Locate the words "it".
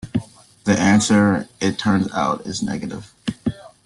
1.59-1.77